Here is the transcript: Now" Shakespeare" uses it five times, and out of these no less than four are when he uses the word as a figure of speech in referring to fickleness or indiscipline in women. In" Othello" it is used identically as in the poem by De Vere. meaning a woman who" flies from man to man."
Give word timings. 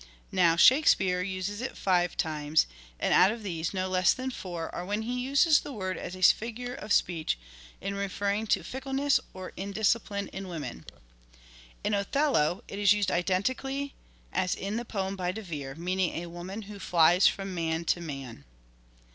Now" 0.31 0.55
Shakespeare" 0.55 1.21
uses 1.21 1.61
it 1.61 1.77
five 1.77 2.17
times, 2.17 2.65
and 2.99 3.13
out 3.13 3.31
of 3.31 3.43
these 3.43 3.71
no 3.71 3.87
less 3.87 4.13
than 4.13 4.31
four 4.31 4.73
are 4.73 4.83
when 4.83 5.03
he 5.03 5.19
uses 5.21 5.59
the 5.59 5.71
word 5.71 5.95
as 5.95 6.15
a 6.15 6.23
figure 6.23 6.73
of 6.73 6.91
speech 6.91 7.37
in 7.79 7.93
referring 7.93 8.47
to 8.47 8.63
fickleness 8.63 9.19
or 9.31 9.53
indiscipline 9.55 10.27
in 10.29 10.47
women. 10.47 10.85
In" 11.83 11.93
Othello" 11.93 12.63
it 12.67 12.79
is 12.79 12.93
used 12.93 13.11
identically 13.11 13.93
as 14.33 14.55
in 14.55 14.77
the 14.77 14.85
poem 14.85 15.15
by 15.15 15.31
De 15.31 15.43
Vere. 15.43 15.75
meaning 15.75 16.15
a 16.15 16.29
woman 16.29 16.63
who" 16.63 16.79
flies 16.79 17.27
from 17.27 17.53
man 17.53 17.85
to 17.85 18.01
man." 18.01 18.43